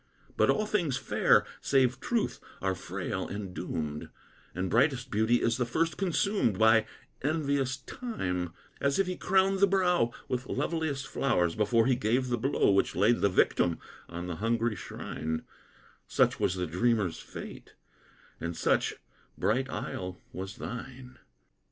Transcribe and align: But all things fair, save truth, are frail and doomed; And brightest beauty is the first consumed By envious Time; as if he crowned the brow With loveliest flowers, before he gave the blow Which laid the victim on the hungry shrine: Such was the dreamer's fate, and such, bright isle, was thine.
But 0.35 0.49
all 0.49 0.65
things 0.65 0.97
fair, 0.97 1.45
save 1.61 1.99
truth, 1.99 2.39
are 2.59 2.73
frail 2.73 3.27
and 3.27 3.53
doomed; 3.53 4.09
And 4.55 4.67
brightest 4.67 5.11
beauty 5.11 5.43
is 5.43 5.57
the 5.57 5.65
first 5.67 5.95
consumed 5.95 6.57
By 6.57 6.87
envious 7.21 7.77
Time; 7.77 8.51
as 8.79 8.97
if 8.97 9.05
he 9.05 9.15
crowned 9.15 9.59
the 9.59 9.67
brow 9.67 10.11
With 10.27 10.47
loveliest 10.47 11.05
flowers, 11.07 11.53
before 11.53 11.85
he 11.85 11.95
gave 11.95 12.29
the 12.29 12.37
blow 12.39 12.71
Which 12.71 12.95
laid 12.95 13.21
the 13.21 13.29
victim 13.29 13.77
on 14.09 14.25
the 14.25 14.37
hungry 14.37 14.75
shrine: 14.75 15.43
Such 16.07 16.39
was 16.39 16.55
the 16.55 16.65
dreamer's 16.65 17.19
fate, 17.19 17.75
and 18.39 18.57
such, 18.57 18.95
bright 19.37 19.69
isle, 19.69 20.19
was 20.33 20.55
thine. 20.55 21.19